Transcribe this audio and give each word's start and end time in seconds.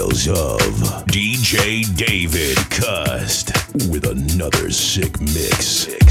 of 0.00 0.60
DJ 1.06 1.84
David 1.96 2.56
Cust 2.70 3.52
with 3.90 4.06
another 4.06 4.70
sick 4.70 5.20
mix. 5.20 6.01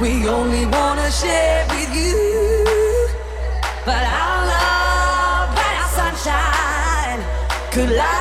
We 0.00 0.28
only 0.28 0.64
wanna 0.64 1.10
share 1.10 1.66
with 1.70 1.92
you, 1.92 3.08
but 3.84 4.04
our 4.04 4.46
love, 4.46 5.54
but 5.56 5.74
our 5.74 5.88
sunshine 5.88 7.20
could 7.72 7.90
light. 7.96 8.17